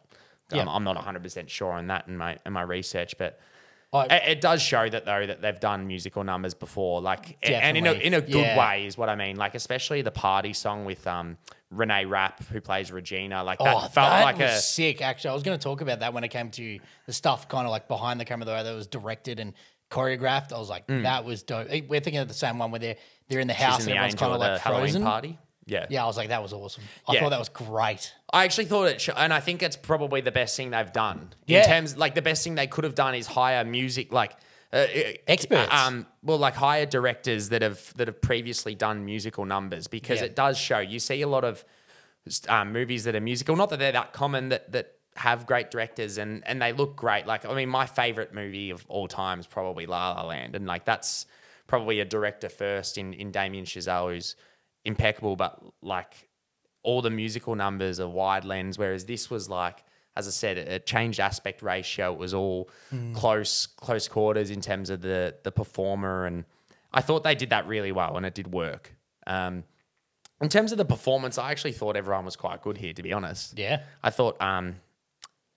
I'm, 0.51 0.67
I'm 0.67 0.83
not 0.83 0.95
100 0.95 1.23
percent 1.23 1.49
sure 1.49 1.71
on 1.71 1.87
that 1.87 2.07
in 2.07 2.17
my 2.17 2.37
in 2.45 2.53
my 2.53 2.63
research, 2.63 3.17
but. 3.17 3.39
I- 3.93 4.05
It, 4.05 4.23
it 4.27 4.41
does 4.41 4.61
show 4.61 4.89
that 4.89 5.05
though 5.05 5.25
that 5.27 5.41
they've 5.41 5.59
done 5.59 5.85
musical 5.87 6.23
numbers 6.23 6.53
before, 6.53 7.01
like 7.01 7.37
and 7.43 7.77
in 7.77 7.85
a 7.85 7.91
in 7.93 8.13
a 8.13 8.21
good 8.21 8.35
Yeah. 8.35 8.57
way 8.57 8.85
is 8.85 8.97
what 8.97 9.09
I 9.09 9.15
mean. 9.15 9.35
Like 9.37 9.55
especially 9.55 10.01
the 10.01 10.11
party 10.11 10.53
song 10.53 10.85
with 10.85 11.05
um 11.07 11.37
Renee 11.69 12.05
Rapp 12.05 12.43
who 12.45 12.59
plays 12.61 12.91
Regina. 12.91 13.43
Like 13.43 13.59
that 13.59 13.75
Oh, 13.75 13.79
felt 13.81 13.93
that 14.11 14.23
like 14.23 14.37
was 14.37 14.51
a 14.51 14.61
sick. 14.61 15.01
Actually, 15.01 15.31
I 15.31 15.33
was 15.33 15.43
going 15.43 15.57
to 15.57 15.63
talk 15.63 15.81
about 15.81 15.99
that 16.01 16.13
when 16.13 16.23
it 16.23 16.29
came 16.29 16.49
to 16.51 16.79
the 17.07 17.13
stuff 17.13 17.47
kind 17.47 17.65
of 17.65 17.71
like 17.71 17.87
behind 17.87 18.19
the 18.19 18.25
camera, 18.25 18.45
the 18.45 18.51
way 18.51 18.63
that 18.63 18.73
was 18.75 18.87
directed 18.87 19.39
and 19.39 19.53
choreographed. 19.89 20.51
I 20.53 20.57
was 20.59 20.69
like, 20.69 20.85
that 20.87 21.23
was 21.25 21.43
dope. 21.43 21.67
We're 21.69 21.99
thinking 21.99 22.17
of 22.17 22.27
the 22.27 22.33
same 22.33 22.57
one 22.59 22.71
where 22.71 22.79
they're 22.79 22.95
they're 23.29 23.39
in 23.39 23.47
the 23.47 23.53
house 23.53 23.85
Mm. 23.85 23.87
in 23.87 23.91
and 23.91 23.91
the 23.91 23.91
everyone's 23.97 24.15
kind 24.15 24.33
of 24.33 24.39
like 24.39 24.53
the 24.53 24.59
Halloween 24.59 24.83
frozen. 24.85 25.03
party. 25.03 25.39
Yeah, 25.65 25.85
Yeah, 25.89 26.03
I 26.03 26.07
was 26.07 26.17
like, 26.17 26.29
that 26.29 26.41
was 26.41 26.51
awesome. 26.53 26.83
I 27.07 27.13
Yeah. 27.13 27.19
thought 27.21 27.29
that 27.29 27.39
was 27.39 27.49
great. 27.49 28.13
I 28.33 28.43
actually 28.43 28.65
thought 28.65 28.85
it, 28.89 28.99
sh- 29.01 29.09
and 29.15 29.33
I 29.33 29.39
think 29.39 29.63
it's 29.63 29.77
probably 29.77 30.21
the 30.21 30.31
best 30.31 30.57
thing 30.57 30.71
they've 30.71 30.91
done. 30.91 31.33
Yeah. 31.45 31.61
In 31.63 31.67
terms, 31.67 31.97
like 31.97 32.15
the 32.15 32.21
best 32.21 32.43
thing 32.43 32.55
they 32.55 32.67
could 32.67 32.83
have 32.83 32.95
done 32.95 33.15
is 33.15 33.27
hire 33.27 33.63
music, 33.63 34.11
like 34.11 34.33
uh, 34.73 34.87
Experts. 35.27 35.71
Um, 35.71 36.05
well, 36.23 36.37
like 36.39 36.55
hire 36.55 36.85
directors 36.85 37.49
that 37.49 37.61
have 37.61 37.93
that 37.95 38.07
have 38.07 38.21
previously 38.21 38.73
done 38.75 39.05
musical 39.05 39.45
numbers 39.45 39.87
because 39.87 40.19
Yeah. 40.19 40.25
it 40.25 40.35
does 40.35 40.57
show. 40.57 40.79
You 40.79 40.99
see 40.99 41.21
a 41.21 41.27
lot 41.27 41.43
of 41.43 41.63
um, 42.49 42.71
movies 42.73 43.03
that 43.03 43.15
are 43.15 43.21
musical, 43.21 43.55
not 43.55 43.69
that 43.69 43.79
they're 43.79 43.91
that 43.91 44.13
common 44.13 44.49
that 44.49 44.71
that 44.71 44.95
have 45.15 45.45
great 45.45 45.69
directors 45.69 46.17
and 46.17 46.41
and 46.47 46.59
they 46.61 46.73
look 46.73 46.95
great. 46.95 47.27
Like 47.27 47.45
I 47.45 47.53
mean, 47.53 47.69
my 47.69 47.85
favorite 47.85 48.33
movie 48.33 48.71
of 48.71 48.83
all 48.89 49.07
time 49.07 49.39
is 49.39 49.45
probably 49.47 49.85
La 49.85 50.13
La 50.13 50.25
Land, 50.25 50.55
and 50.55 50.65
like 50.65 50.85
that's 50.85 51.27
probably 51.67 51.99
a 51.99 52.05
director 52.05 52.49
first 52.49 52.97
in 52.97 53.13
in 53.13 53.31
Damien 53.31 53.65
Chazelle 53.65 54.11
who's 54.13 54.35
impeccable, 54.85 55.35
but 55.35 55.61
like 55.81 56.29
all 56.83 57.01
the 57.01 57.09
musical 57.09 57.55
numbers 57.55 57.99
are 57.99 58.07
wide 58.09 58.45
lens, 58.45 58.77
whereas 58.77 59.05
this 59.05 59.29
was 59.29 59.49
like, 59.49 59.83
as 60.15 60.27
I 60.27 60.31
said, 60.31 60.57
it, 60.57 60.67
it 60.67 60.85
changed 60.85 61.19
aspect 61.19 61.61
ratio. 61.61 62.13
It 62.13 62.19
was 62.19 62.33
all 62.33 62.69
close 63.13 63.65
close 63.67 64.07
quarters 64.07 64.51
in 64.51 64.61
terms 64.61 64.89
of 64.89 65.01
the 65.01 65.35
the 65.43 65.51
performer, 65.51 66.25
and 66.25 66.45
I 66.93 67.01
thought 67.01 67.23
they 67.23 67.35
did 67.35 67.49
that 67.51 67.65
really 67.67 67.91
well, 67.91 68.17
and 68.17 68.25
it 68.25 68.35
did 68.35 68.53
work. 68.53 68.93
Um, 69.25 69.63
in 70.41 70.49
terms 70.49 70.71
of 70.73 70.77
the 70.77 70.85
performance, 70.85 71.37
I 71.37 71.51
actually 71.51 71.71
thought 71.71 71.95
everyone 71.95 72.25
was 72.25 72.35
quite 72.35 72.61
good 72.61 72.77
here, 72.77 72.91
to 72.93 73.01
be 73.03 73.13
honest. 73.13 73.57
Yeah. 73.57 73.83
I 74.03 74.09
thought 74.09 74.41
um, 74.41 74.75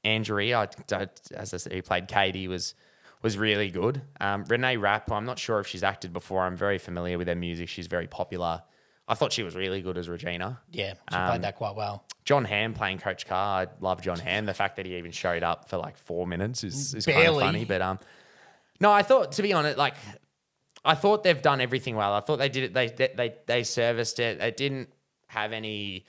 Andrea, 0.04 0.58
I, 0.60 0.94
I- 0.94 1.08
as 1.34 1.52
I 1.52 1.56
said, 1.56 1.72
who 1.72 1.82
played 1.82 2.08
Cady, 2.08 2.48
was 2.48 2.74
was 3.22 3.36
really 3.36 3.70
good. 3.70 4.02
Um, 4.20 4.44
Renee 4.44 4.76
Rapp, 4.76 5.10
I'm 5.10 5.24
not 5.24 5.38
sure 5.38 5.58
if 5.58 5.66
she's 5.66 5.82
acted 5.82 6.12
before. 6.12 6.42
I'm 6.42 6.56
very 6.56 6.78
familiar 6.78 7.18
with 7.18 7.26
her 7.28 7.34
music. 7.34 7.68
She's 7.68 7.88
very 7.88 8.06
popular. 8.06 8.62
I 9.08 9.14
thought 9.14 9.32
she 9.32 9.42
was 9.44 9.54
really 9.54 9.82
good 9.82 9.96
as 9.98 10.08
Regina. 10.08 10.60
Yeah, 10.72 10.94
she 11.10 11.16
Um, 11.16 11.28
played 11.30 11.42
that 11.42 11.56
quite 11.56 11.76
well. 11.76 12.04
Jon 12.24 12.44
Hamm 12.44 12.74
playing 12.74 12.98
Coach 12.98 13.24
Carr. 13.26 13.62
I 13.62 13.66
love 13.80 14.00
Jon 14.02 14.18
Hamm. 14.18 14.46
The 14.46 14.54
fact 14.54 14.76
that 14.76 14.86
he 14.86 14.96
even 14.96 15.12
showed 15.12 15.44
up 15.44 15.68
for 15.68 15.76
like 15.76 15.96
four 15.96 16.26
minutes 16.26 16.64
is, 16.64 16.92
is 16.94 17.06
kind 17.06 17.26
of 17.28 17.38
funny. 17.38 17.64
But 17.64 17.82
um, 17.82 17.98
no, 18.80 18.90
I 18.90 19.02
thought 19.02 19.32
to 19.32 19.42
be 19.42 19.52
honest, 19.52 19.78
like 19.78 19.94
I 20.84 20.94
thought 20.94 21.22
they've 21.22 21.40
done 21.40 21.60
everything 21.60 21.94
well. 21.94 22.12
I 22.14 22.20
thought 22.20 22.38
they 22.38 22.48
did 22.48 22.64
it. 22.64 22.74
They 22.74 22.88
they 22.88 23.12
they, 23.16 23.34
they 23.46 23.62
serviced 23.62 24.18
it. 24.18 24.40
It 24.40 24.56
didn't 24.56 24.88
have 25.28 25.52
any 25.52 26.04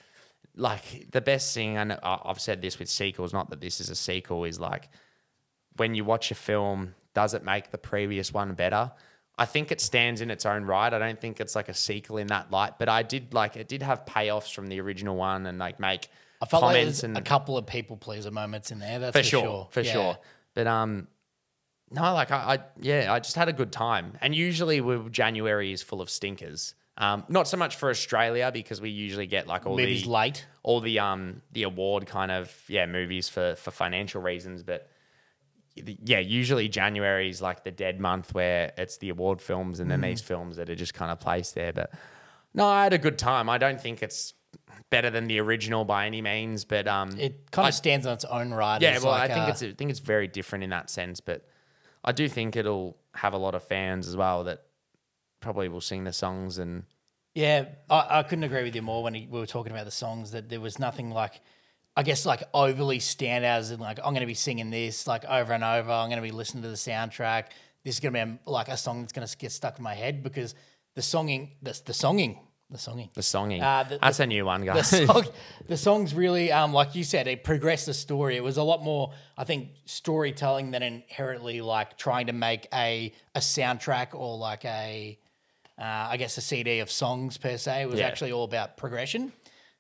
like 0.55 1.11
the 1.11 1.21
best 1.21 1.53
thing. 1.53 1.77
And 1.77 1.94
I- 1.94 2.21
I've 2.25 2.41
said 2.41 2.63
this 2.63 2.79
with 2.79 2.89
sequels. 2.89 3.31
Not 3.31 3.51
that 3.51 3.61
this 3.61 3.79
is 3.79 3.91
a 3.91 3.95
sequel. 3.95 4.44
Is 4.44 4.59
like 4.59 4.89
when 5.75 5.94
you 5.94 6.03
watch 6.03 6.31
a 6.31 6.35
film, 6.35 6.95
does 7.13 7.35
it 7.35 7.44
make 7.44 7.69
the 7.69 7.77
previous 7.77 8.33
one 8.33 8.55
better? 8.55 8.91
I 9.38 9.45
think 9.45 9.72
it 9.72 9.80
stands 9.81 10.22
in 10.22 10.31
its 10.31 10.45
own 10.45 10.63
right. 10.66 10.92
I 10.92 10.98
don't 10.98 11.19
think 11.19 11.39
it's 11.39 11.56
like 11.56 11.69
a 11.69 11.74
sequel 11.74 12.18
in 12.18 12.28
that 12.28 12.50
light, 12.51 12.74
but 12.80 12.89
I 12.89 13.04
did 13.04 13.34
like 13.34 13.56
it 13.56 13.68
did 13.68 13.84
have 13.84 14.06
payoffs 14.06 14.54
from 14.54 14.68
the 14.68 14.80
original 14.81 15.16
one 15.16 15.45
and 15.45 15.60
like 15.60 15.80
make 15.80 16.10
I 16.42 16.45
felt 16.45 16.63
like 16.63 16.75
comments 16.75 17.01
there's 17.01 17.04
and 17.16 17.18
a 17.18 17.22
couple 17.22 17.57
of 17.57 17.66
people 17.68 17.98
pleaser 17.98 18.31
moments 18.31 18.72
in 18.72 18.80
there. 18.80 19.00
That's 19.00 19.16
for, 19.16 19.24
for, 19.24 19.30
sure, 19.30 19.68
for 19.72 19.81
Yeah. 19.81 19.92
sure. 19.94 20.18
But 20.56 20.66
um, 20.68 21.07
no, 21.92 22.14
like 22.14 22.31
I, 22.31 22.56
I, 22.56 22.59
yeah, 22.81 23.14
I 23.14 23.19
just 23.19 23.35
had 23.35 23.47
a 23.47 23.54
good 23.54 23.71
time. 23.71 24.18
And 24.21 24.33
usually, 24.35 24.81
we 24.81 24.97
January 25.09 25.71
is 25.71 25.81
full 25.83 26.02
of 26.02 26.09
stinkers. 26.09 26.73
Um, 26.97 27.23
not 27.30 27.47
so 27.47 27.57
much 27.57 27.76
for 27.76 27.92
Australia 27.92 28.50
because 28.52 28.81
we 28.81 28.90
usually 28.90 29.28
get 29.28 29.45
like 29.45 29.68
all 29.68 29.78
Movies 29.78 30.04
the 30.04 30.09
late. 30.09 30.45
all 30.64 30.81
the 30.81 30.97
um 30.97 31.44
the 31.52 31.61
award 31.64 32.07
kind 32.07 32.31
of 32.31 32.52
yeah 32.68 32.88
movies 32.88 33.30
for 33.30 33.54
for 33.56 33.69
financial 33.69 34.19
reasons, 34.21 34.64
but 34.64 34.90
yeah, 36.04 36.19
usually 36.19 36.68
January 36.69 37.30
is 37.30 37.42
like 37.42 37.64
the 37.64 37.72
dead 37.72 38.00
month 38.00 38.34
where 38.34 38.72
it's 38.78 38.98
the 38.98 39.10
award 39.10 39.42
films 39.42 39.80
and 39.80 39.90
then 39.90 40.00
Mm. 40.02 40.10
these 40.10 40.22
films 40.22 40.57
that 40.57 40.69
are 40.69 40.76
just 40.76 40.94
kind 40.94 41.12
of 41.12 41.19
placed 41.19 41.56
there. 41.56 41.74
But 41.74 41.92
no, 42.54 42.66
I 42.66 42.84
had 42.84 42.94
a 42.94 42.98
good 42.98 43.18
time. 43.18 43.50
I 43.50 43.57
don't 43.57 43.80
think 43.80 44.02
it's 44.04 44.34
better 44.90 45.10
than 45.10 45.28
the 45.28 45.40
original 45.40 45.84
by 45.86 46.06
any 46.06 46.22
means, 46.22 46.64
but 46.66 46.88
um, 46.88 47.10
It 47.19 47.52
kind 47.52 47.66
I- 47.66 47.69
of 47.69 47.76
stands 47.76 48.06
on 48.07 48.14
its 48.14 48.26
own 48.26 48.54
right. 48.54 48.81
yeah, 48.81 49.00
well, 49.00 49.12
like, 49.12 49.30
I 49.30 49.34
think 49.34 49.48
uh, 49.48 49.52
it's 49.52 49.62
I 49.64 49.72
think 49.74 49.92
it's 49.92 50.00
very 50.00 50.28
different 50.28 50.64
in 50.64 50.69
that 50.69 50.90
sense, 50.90 51.19
but 51.19 51.46
I 52.04 52.12
do 52.14 52.30
think 52.30 52.56
it'll 52.56 52.98
have 53.16 53.34
a 53.34 53.38
lot 53.38 53.54
of 53.56 53.64
fans 53.64 54.07
as 54.07 54.16
well 54.16 54.44
that 54.46 54.64
probably 55.40 55.68
will 55.68 55.81
sing 55.81 56.04
the 56.06 56.14
songs 56.14 56.57
and 56.57 56.84
Yeah, 57.36 57.66
I, 57.90 58.19
I 58.19 58.24
couldn't 58.24 58.46
agree 58.46 58.64
with 58.64 58.76
you 58.76 58.81
more 58.81 59.04
when 59.04 59.14
he, 59.14 59.28
we 59.30 59.40
were 59.40 59.46
talking 59.46 59.72
about 59.72 59.86
the 59.86 59.92
songs. 59.92 60.31
That 60.31 60.50
there 60.50 60.62
was 60.62 60.80
nothing 60.80 61.12
like, 61.12 61.42
I 61.97 62.04
guess, 62.04 62.25
like 62.25 62.44
overly 62.54 62.99
standout 62.99 63.42
as 63.44 63.71
in 63.71 63.80
like 63.80 63.97
I'm 63.99 64.13
going 64.13 64.21
to 64.21 64.25
be 64.27 64.33
singing 64.35 64.69
this 64.69 65.07
like 65.07 65.25
over 65.25 65.51
and 65.51 65.63
over. 65.63 65.92
I'm 65.92 66.09
going 66.09 66.21
to 66.21 66.30
be 66.30 66.31
listening 66.31 66.61
to 66.63 66.69
the 66.69 66.75
soundtrack. 66.75 67.45
This 67.83 67.95
is 67.95 67.99
going 67.99 68.13
to 68.13 68.25
be 68.25 68.39
like 68.45 68.68
a 68.69 68.77
song 68.77 69.01
that's 69.01 69.13
going 69.13 69.27
to 69.27 69.37
get 69.37 69.51
stuck 69.51 69.77
in 69.80 69.83
my 69.83 69.95
head 69.95 70.21
because 70.21 70.54
the 70.94 71.01
songing, 71.01 71.51
the, 71.63 71.71
the 71.85 71.94
songing, 71.94 72.37
the 72.69 72.77
songing, 72.77 73.11
the 73.13 73.21
songing. 73.21 73.61
Uh, 73.63 73.83
the- 73.83 73.97
That's 73.99 74.19
a 74.19 74.27
new 74.27 74.45
one, 74.45 74.61
the 74.61 74.68
guys. 74.68 74.89
song, 75.07 75.25
the 75.68 75.77
songs 75.77 76.13
really, 76.13 76.51
um, 76.51 76.71
like 76.73 76.94
you 76.95 77.04
said, 77.04 77.27
it 77.27 77.44
progressed 77.44 77.87
the 77.87 77.94
story. 77.95 78.35
It 78.35 78.44
was 78.44 78.57
a 78.57 78.63
lot 78.63 78.83
more, 78.83 79.13
I 79.37 79.44
think, 79.45 79.69
storytelling 79.85 80.71
than 80.71 80.83
inherently 80.83 81.61
like 81.61 81.97
trying 81.97 82.27
to 82.27 82.33
make 82.33 82.68
a 82.73 83.11
a 83.35 83.39
soundtrack 83.39 84.13
or 84.13 84.37
like 84.37 84.66
a, 84.66 85.18
uh, 85.80 85.83
I 86.11 86.18
guess, 86.18 86.37
a 86.37 86.42
CD 86.42 86.80
of 86.80 86.92
songs 86.92 87.37
per 87.37 87.57
se. 87.57 87.81
It 87.83 87.89
was 87.89 87.99
Yeah. 87.99 88.07
actually 88.07 88.31
all 88.33 88.44
about 88.44 88.75
progression, 88.77 89.31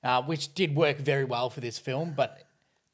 uh, 0.03 0.21
which 0.23 0.53
did 0.53 0.75
work 0.75 0.97
very 0.97 1.25
well 1.25 1.49
for 1.49 1.59
this 1.61 1.79
film. 1.79 2.13
But 2.15 2.43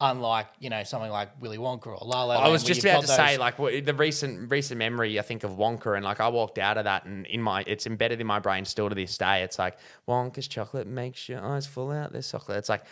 Unlike 0.02 0.48
you 0.60 0.70
know 0.70 0.84
something 0.84 1.12
like 1.12 1.30
Willy 1.40 1.58
Wonka 1.58 1.88
or 1.88 1.98
La 2.02 2.26
La 2.26 2.36
I 2.36 2.50
was 2.50 2.62
just 2.62 2.84
about 2.84 3.02
to 3.04 3.08
say, 3.08 3.38
like 3.38 3.58
what, 3.58 3.86
the 3.86 3.94
recent 3.94 4.52
recent 4.52 4.78
memory. 4.78 5.18
I 5.18 5.22
think 5.22 5.46
of 5.46 5.52
Wonka, 5.52 5.96
and 5.96 6.04
like 6.04 6.20
I 6.20 6.28
walked 6.28 6.58
out 6.58 6.78
of 6.78 6.84
that, 6.84 7.06
and 7.06 7.26
in 7.28 7.42
my 7.42 7.64
it's 7.66 7.88
embedded 7.88 8.20
in 8.20 8.28
my 8.28 8.40
brain 8.40 8.66
still 8.66 8.90
to 8.90 8.96
this 8.96 9.18
day. 9.18 9.44
It's 9.44 9.58
like 9.58 9.78
Wonka's 10.06 10.50
chocolate 10.50 10.88
makes 10.88 11.30
your 11.30 11.42
eyes 11.42 11.66
full 11.66 11.90
out. 11.92 12.12
There's 12.12 12.30
chocolate. 12.30 12.58
It's 12.58 12.68
like 12.68 12.84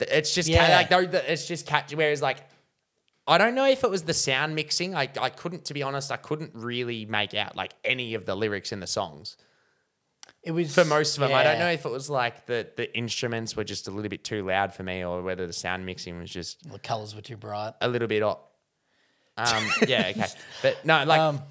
it's 0.00 0.34
just 0.34 0.48
ca- 0.48 0.54
Yeah. 0.54 0.76
like 0.76 0.88
though 0.88 1.18
it's 1.28 1.46
just 1.46 1.66
catchy. 1.66 1.94
Whereas 1.94 2.20
like 2.20 2.38
I 3.28 3.38
don't 3.38 3.54
know 3.54 3.66
if 3.68 3.84
it 3.84 3.90
was 3.90 4.02
the 4.02 4.14
sound 4.14 4.56
mixing. 4.56 4.96
I 4.96 5.08
I 5.20 5.28
couldn't, 5.30 5.66
to 5.66 5.74
be 5.74 5.84
honest, 5.84 6.10
I 6.10 6.16
couldn't 6.16 6.50
really 6.54 7.04
make 7.04 7.32
out 7.34 7.54
like 7.54 7.74
any 7.84 8.14
of 8.14 8.24
the 8.24 8.34
lyrics 8.34 8.72
in 8.72 8.80
the 8.80 8.88
songs 8.88 9.36
it 10.46 10.52
was 10.52 10.74
for 10.74 10.84
most 10.84 11.16
of 11.18 11.20
them. 11.20 11.32
I 11.34 11.42
don't 11.42 11.58
know 11.58 11.70
if 11.70 11.84
it 11.84 11.90
was 11.90 12.08
like 12.08 12.46
the 12.46 12.66
the 12.76 12.96
instruments 12.96 13.54
were 13.56 13.64
just 13.64 13.88
a 13.88 13.90
little 13.90 14.08
bit 14.08 14.24
too 14.24 14.46
loud 14.46 14.72
for 14.72 14.82
me, 14.82 15.04
or 15.04 15.20
whether 15.22 15.46
the 15.46 15.52
sound 15.52 15.84
mixing 15.84 16.18
was 16.18 16.30
just 16.30 16.70
the 16.70 16.78
colors 16.78 17.14
were 17.14 17.20
too 17.20 17.36
bright. 17.36 17.74
a 17.80 17.88
little 17.88 18.08
bit 18.08 18.22
off. 18.22 18.38
Um, 19.36 19.68
yeah, 19.86 20.12
okay, 20.16 20.26
but 20.62 20.82
no, 20.86 21.04
like, 21.04 21.20
Um, 21.20 21.42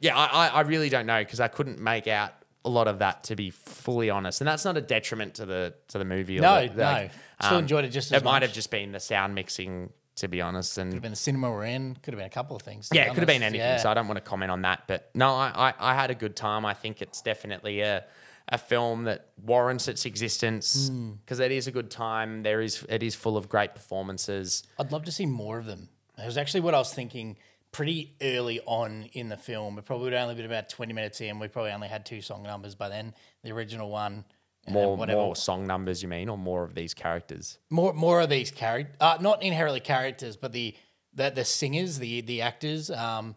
yeah, 0.00 0.16
I, 0.16 0.26
I- 0.26 0.48
I 0.48 0.60
really 0.62 0.88
don't 0.88 1.06
know 1.06 1.20
because 1.22 1.38
I 1.40 1.46
couldn't 1.48 1.78
make 1.80 2.08
out 2.08 2.32
a 2.64 2.68
lot 2.68 2.88
of 2.88 2.98
that 2.98 3.24
to 3.24 3.36
be 3.36 3.50
fully 3.50 4.10
honest, 4.10 4.40
and 4.40 4.48
that's 4.48 4.64
not 4.64 4.76
a 4.76 4.80
detriment 4.80 5.34
to 5.34 5.46
the 5.46 5.74
to 5.88 5.98
the 5.98 6.04
movie. 6.04 6.38
or 6.38 6.42
No, 6.42 6.66
the- 6.68 6.82
like, 6.82 7.10
no. 7.12 7.46
Still 7.46 7.58
enjoyed 7.58 7.84
it 7.84 7.90
just 7.90 8.10
as 8.12 8.20
It 8.22 8.24
might 8.24 8.42
have 8.42 8.52
just 8.52 8.68
been 8.70 8.90
the 8.90 8.98
sound 8.98 9.34
mixing, 9.36 9.92
to 10.20 10.28
be 10.28 10.40
honest, 10.40 10.78
and 10.78 10.90
Could 10.90 10.96
have 10.96 11.02
been 11.02 11.12
the 11.12 11.16
cinema 11.16 11.50
we're 11.50 11.64
in. 11.64 11.96
Could 12.02 12.14
have 12.14 12.18
been 12.18 12.26
a 12.26 12.30
couple 12.30 12.56
of 12.56 12.62
things. 12.62 12.88
yeah, 12.92 13.02
it 13.04 13.08
could 13.08 13.18
have 13.18 13.26
been 13.26 13.42
anything. 13.42 13.60
Yeah. 13.66 13.78
So 13.78 13.90
I 13.90 13.94
don't 13.94 14.06
want 14.08 14.16
to 14.18 14.22
comment 14.28 14.50
on 14.50 14.62
that. 14.62 14.84
But 14.86 15.10
no, 15.14 15.34
I, 15.34 15.52
I, 15.70 15.74
I 15.92 15.94
had 15.94 16.10
a 16.10 16.14
good 16.14 16.36
time. 16.36 16.64
I 16.66 16.74
think 16.74 17.00
it's 17.02 17.22
definitely 17.22 17.80
a 17.80 18.04
a 18.50 18.56
film 18.56 19.04
that 19.04 19.26
warrants 19.44 19.88
its 19.88 20.06
existence 20.06 20.88
Hmm. 20.88 21.12
because 21.22 21.38
it 21.38 21.52
is 21.52 21.66
a 21.66 21.70
good 21.70 21.90
time. 21.90 22.42
There 22.42 22.62
is 22.62 22.82
it 22.88 23.02
is 23.02 23.14
full 23.14 23.36
of 23.36 23.48
great 23.48 23.74
performances. 23.74 24.62
I'd 24.78 24.90
love 24.90 25.04
to 25.04 25.12
see 25.12 25.26
more 25.26 25.58
of 25.58 25.66
them. 25.66 25.90
It 26.16 26.24
was 26.24 26.38
actually 26.38 26.60
what 26.60 26.74
I 26.74 26.78
was 26.78 26.92
thinking 26.94 27.36
pretty 27.72 28.14
early 28.22 28.60
on 28.64 29.04
in 29.12 29.28
the 29.28 29.36
film. 29.36 29.76
It 29.78 29.84
probably 29.84 30.04
would 30.04 30.14
only 30.14 30.34
been 30.34 30.46
about 30.46 30.70
20 30.70 30.94
minutes 30.94 31.20
in. 31.20 31.38
We 31.38 31.48
probably 31.48 31.72
only 31.72 31.88
had 31.88 32.06
two 32.06 32.22
song 32.22 32.42
numbers 32.42 32.74
by 32.74 32.88
then. 32.88 33.12
The 33.44 33.52
original 33.52 33.90
one. 33.90 34.24
More 34.70 34.96
whatever. 34.96 35.20
more 35.20 35.36
song 35.36 35.66
numbers, 35.66 36.02
you 36.02 36.08
mean, 36.08 36.28
or 36.28 36.38
more 36.38 36.64
of 36.64 36.74
these 36.74 36.94
characters? 36.94 37.58
more 37.70 37.92
more 37.92 38.20
of 38.20 38.28
these 38.28 38.50
characters, 38.50 38.94
uh, 39.00 39.18
not 39.20 39.42
inherently 39.42 39.80
characters, 39.80 40.36
but 40.36 40.52
the 40.52 40.74
the, 41.14 41.30
the 41.30 41.44
singers, 41.44 41.98
the 41.98 42.20
the 42.20 42.42
actors, 42.42 42.90
um, 42.90 43.34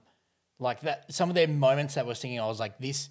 like 0.60 0.82
that. 0.82 1.12
Some 1.14 1.30
of 1.30 1.36
their 1.36 1.48
moments 1.48 1.96
that 1.96 2.06
we're 2.06 2.14
singing, 2.14 2.40
I 2.40 2.48
was 2.48 2.60
like, 2.60 2.78
this. 2.80 3.10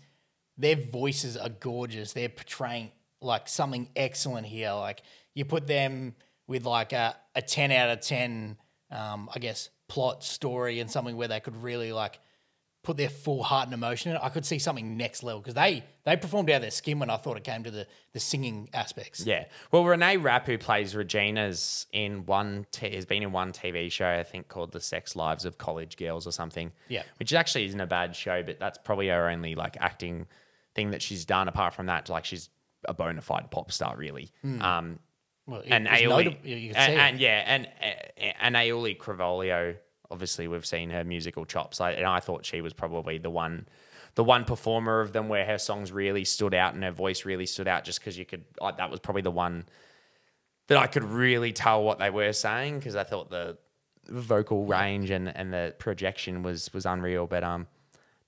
Their 0.58 0.76
voices 0.76 1.38
are 1.38 1.48
gorgeous. 1.48 2.12
They're 2.12 2.28
portraying 2.28 2.92
like 3.22 3.48
something 3.48 3.88
excellent 3.96 4.46
here. 4.46 4.72
Like 4.72 5.02
you 5.34 5.44
put 5.44 5.66
them 5.66 6.14
with 6.46 6.66
like 6.66 6.92
a, 6.92 7.16
a 7.34 7.40
ten 7.40 7.72
out 7.72 7.88
of 7.90 8.00
ten, 8.00 8.58
um, 8.90 9.30
I 9.34 9.38
guess, 9.38 9.70
plot 9.88 10.22
story 10.22 10.80
and 10.80 10.90
something 10.90 11.16
where 11.16 11.28
they 11.28 11.40
could 11.40 11.56
really 11.62 11.92
like 11.92 12.18
put 12.82 12.96
their 12.96 13.10
full 13.10 13.42
heart 13.42 13.66
and 13.66 13.74
emotion 13.74 14.10
in 14.10 14.16
it. 14.16 14.20
I 14.22 14.30
could 14.30 14.46
see 14.46 14.58
something 14.58 14.96
next 14.96 15.22
level 15.22 15.40
because 15.40 15.54
they 15.54 15.84
they 16.04 16.16
performed 16.16 16.48
out 16.50 16.56
of 16.56 16.62
their 16.62 16.70
skin 16.70 16.98
when 16.98 17.10
I 17.10 17.16
thought 17.18 17.36
it 17.36 17.44
came 17.44 17.62
to 17.64 17.70
the 17.70 17.86
the 18.12 18.20
singing 18.20 18.70
aspects. 18.72 19.24
Yeah. 19.26 19.44
Well, 19.70 19.84
Renee 19.84 20.16
Rapp, 20.16 20.46
who 20.46 20.56
plays 20.58 20.96
Regina's 20.96 21.86
in 21.92 22.24
one, 22.26 22.66
t- 22.72 22.94
has 22.94 23.04
been 23.04 23.22
in 23.22 23.32
one 23.32 23.52
TV 23.52 23.92
show, 23.92 24.08
I 24.08 24.22
think 24.22 24.48
called 24.48 24.72
The 24.72 24.80
Sex 24.80 25.14
Lives 25.14 25.44
of 25.44 25.58
College 25.58 25.96
Girls 25.96 26.26
or 26.26 26.32
something. 26.32 26.72
Yeah. 26.88 27.02
Which 27.18 27.34
actually 27.34 27.66
isn't 27.66 27.80
a 27.80 27.86
bad 27.86 28.16
show, 28.16 28.42
but 28.42 28.58
that's 28.58 28.78
probably 28.78 29.08
her 29.08 29.28
only 29.28 29.54
like 29.54 29.76
acting 29.78 30.26
thing 30.74 30.90
that 30.92 31.02
she's 31.02 31.24
done. 31.24 31.48
Apart 31.48 31.74
from 31.74 31.86
that, 31.86 32.08
like 32.08 32.24
she's 32.24 32.48
a 32.88 32.94
bona 32.94 33.20
fide 33.20 33.50
pop 33.50 33.70
star, 33.70 33.94
really. 33.96 34.30
Um, 34.42 34.98
Well, 35.46 35.62
and 35.66 35.86
Aioli, 35.86 36.08
notable- 36.24 36.38
and, 36.76 36.76
and 37.00 37.20
yeah, 37.20 37.44
and 37.46 37.68
and 38.40 38.54
Aioli 38.56 38.96
Crivolio. 38.96 39.76
Obviously, 40.10 40.48
we've 40.48 40.66
seen 40.66 40.90
her 40.90 41.04
musical 41.04 41.44
chops, 41.44 41.80
like, 41.80 41.96
and 41.96 42.06
I 42.06 42.20
thought 42.20 42.44
she 42.44 42.60
was 42.60 42.72
probably 42.72 43.18
the 43.18 43.30
one, 43.30 43.66
the 44.16 44.24
one 44.24 44.44
performer 44.44 45.00
of 45.00 45.12
them 45.12 45.28
where 45.28 45.44
her 45.44 45.58
songs 45.58 45.92
really 45.92 46.24
stood 46.24 46.54
out 46.54 46.74
and 46.74 46.82
her 46.82 46.90
voice 46.90 47.24
really 47.24 47.46
stood 47.46 47.68
out, 47.68 47.84
just 47.84 48.00
because 48.00 48.18
you 48.18 48.24
could. 48.24 48.44
Like, 48.60 48.78
that 48.78 48.90
was 48.90 49.00
probably 49.00 49.22
the 49.22 49.30
one 49.30 49.66
that 50.66 50.78
I 50.78 50.86
could 50.86 51.04
really 51.04 51.52
tell 51.52 51.82
what 51.82 51.98
they 51.98 52.10
were 52.10 52.32
saying 52.32 52.78
because 52.78 52.96
I 52.96 53.04
thought 53.04 53.30
the 53.30 53.58
vocal 54.08 54.66
range 54.66 55.10
and, 55.10 55.28
and 55.28 55.52
the 55.52 55.74
projection 55.78 56.42
was 56.42 56.72
was 56.72 56.86
unreal. 56.86 57.26
But 57.26 57.44
um, 57.44 57.66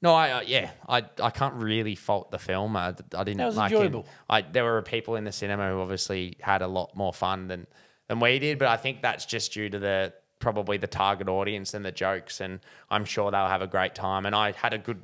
no, 0.01 0.15
I 0.15 0.31
uh, 0.31 0.41
yeah, 0.47 0.71
I 0.89 1.05
I 1.21 1.31
can't 1.31 1.55
really 1.55 1.95
fault 1.95 2.31
the 2.31 2.39
film. 2.39 2.77
I, 2.77 2.89
I 2.89 3.25
didn't 3.25 3.39
That 3.39 3.47
was 3.47 3.57
like 3.57 3.73
it. 3.73 3.77
enjoyable. 3.77 4.07
I 4.29 4.43
there 4.43 4.65
were 4.65 4.83
people 4.83 5.17
in 5.17 5.25
the 5.25 5.33
cinema 5.33 5.71
who 5.71 5.81
obviously 5.81 6.37
had 6.41 6.63
a 6.63 6.69
lot 6.69 6.95
more 6.97 7.13
fun 7.13 7.49
than 7.49 7.67
than 8.09 8.21
we 8.21 8.39
did, 8.39 8.59
but 8.59 8.69
I 8.69 8.77
think 8.77 9.03
that's 9.03 9.25
just 9.25 9.53
due 9.53 9.69
to 9.71 9.79
the 9.79 10.13
probably 10.43 10.77
the 10.77 10.87
target 10.87 11.29
audience 11.29 11.73
and 11.73 11.83
the 11.85 11.93
jokes, 11.93 12.41
and 12.43 12.61
I'm 12.91 13.07
sure 13.07 13.31
they'll 13.31 13.47
have 13.49 13.63
a 13.63 13.67
great 13.67 13.95
time. 13.95 14.27
And 14.27 14.35
I 14.35 14.53
had 14.53 14.75
a 14.75 14.79
good 14.79 15.01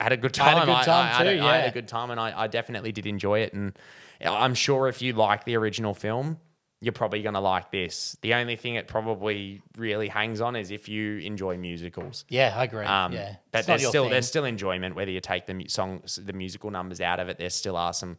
had 0.00 0.12
a 0.12 0.16
good 0.16 0.36
I 0.40 0.48
had 0.48 0.62
a 0.62 0.66
good 0.66 0.84
time 0.84 1.06
had 1.06 1.26
a- 1.28 1.36
too, 1.36 1.42
I 1.42 1.54
had 1.54 1.62
yeah. 1.64 1.70
a 1.70 1.72
good 1.72 1.86
time, 1.88 2.10
and 2.10 2.18
I, 2.18 2.42
I 2.42 2.46
definitely 2.48 2.90
did 2.90 3.06
enjoy 3.06 3.40
it. 3.40 3.52
And 3.52 3.72
I'm 4.20 4.54
sure 4.54 4.88
if 4.88 5.00
you 5.02 5.12
like 5.12 5.44
the 5.44 5.56
original 5.56 5.94
film, 5.94 6.38
you're 6.82 6.92
probably 6.92 7.20
going 7.22 7.34
to 7.34 7.40
like 7.40 7.70
this. 7.70 8.16
The 8.22 8.32
only 8.34 8.56
thing 8.56 8.74
it 8.76 8.88
probably 8.88 9.60
really 9.76 10.08
hangs 10.08 10.40
on 10.40 10.56
is 10.56 10.70
if 10.70 10.88
you 10.88 11.18
enjoy 11.18 11.58
musicals. 11.58 12.24
Yeah, 12.28 12.54
I 12.56 12.64
agree. 12.64 12.86
Um, 12.86 13.12
yeah, 13.12 13.36
but 13.52 13.58
It's 13.60 13.66
there's 13.66 13.86
still 13.86 14.04
thing. 14.04 14.12
there's 14.12 14.26
still 14.26 14.44
enjoyment 14.46 14.94
whether 14.96 15.10
you 15.10 15.20
take 15.20 15.46
the 15.46 15.54
mu- 15.54 15.68
songs, 15.68 16.18
the 16.22 16.32
musical 16.32 16.70
numbers 16.70 17.00
out 17.00 17.20
of 17.20 17.28
it. 17.28 17.36
There 17.38 17.50
still 17.50 17.76
are 17.76 17.92
some 17.92 18.16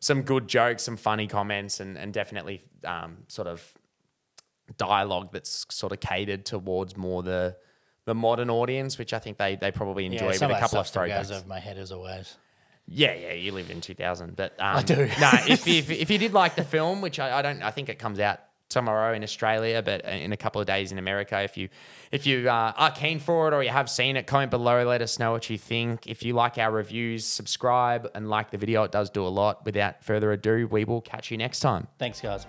some 0.00 0.22
good 0.22 0.46
jokes, 0.48 0.82
some 0.82 0.96
funny 0.96 1.26
comments, 1.26 1.80
and 1.80 1.96
and 1.96 2.12
definitely 2.12 2.60
um, 2.84 3.18
sort 3.28 3.48
of 3.48 3.62
dialogue 4.76 5.30
that's 5.32 5.66
sort 5.70 5.92
of 5.92 6.00
catered 6.00 6.44
towards 6.44 6.96
more 6.96 7.22
the 7.22 7.56
the 8.04 8.14
modern 8.14 8.50
audience, 8.50 8.98
which 8.98 9.12
I 9.12 9.18
think 9.18 9.38
they 9.38 9.56
they 9.56 9.70
probably 9.70 10.06
enjoy 10.06 10.24
yeah, 10.24 10.30
with 10.30 10.42
a 10.42 10.60
couple 10.60 10.78
of 10.78 10.86
stuff 10.86 11.06
goes 11.06 11.30
throwbacks. 11.30 11.36
over 11.36 11.46
my 11.46 11.60
head 11.60 11.78
as 11.78 11.92
always. 11.92 12.36
Yeah, 12.88 13.14
yeah, 13.14 13.32
you 13.32 13.52
live 13.52 13.70
in 13.70 13.80
2000, 13.80 14.34
but 14.34 14.52
um, 14.58 14.78
I 14.78 14.82
do. 14.82 14.96
no, 14.96 15.30
if, 15.48 15.66
if 15.68 15.90
if 15.90 16.10
you 16.10 16.18
did 16.18 16.32
like 16.32 16.56
the 16.56 16.64
film, 16.64 17.00
which 17.00 17.20
I, 17.20 17.38
I 17.38 17.42
don't, 17.42 17.62
I 17.62 17.70
think 17.70 17.88
it 17.88 17.98
comes 17.98 18.18
out 18.18 18.40
tomorrow 18.72 19.14
in 19.14 19.22
Australia, 19.22 19.82
but 19.82 20.04
in 20.04 20.32
a 20.32 20.36
couple 20.36 20.60
of 20.60 20.66
days 20.66 20.90
in 20.90 20.98
America. 20.98 21.40
If 21.42 21.56
you 21.56 21.68
if 22.10 22.26
you 22.26 22.48
uh, 22.48 22.72
are 22.76 22.90
keen 22.90 23.20
for 23.20 23.48
it 23.48 23.54
or 23.54 23.62
you 23.62 23.70
have 23.70 23.88
seen 23.88 24.16
it, 24.16 24.26
comment 24.26 24.50
below. 24.50 24.84
Let 24.84 25.02
us 25.02 25.18
know 25.18 25.30
what 25.30 25.48
you 25.48 25.58
think. 25.58 26.06
If 26.06 26.24
you 26.24 26.32
like 26.32 26.58
our 26.58 26.72
reviews, 26.72 27.24
subscribe 27.24 28.10
and 28.14 28.28
like 28.28 28.50
the 28.50 28.58
video. 28.58 28.82
It 28.82 28.90
does 28.90 29.10
do 29.10 29.24
a 29.24 29.28
lot. 29.28 29.64
Without 29.64 30.02
further 30.02 30.32
ado, 30.32 30.66
we 30.70 30.84
will 30.84 31.02
catch 31.02 31.30
you 31.30 31.36
next 31.36 31.60
time. 31.60 31.86
Thanks, 31.98 32.20
guys. 32.20 32.46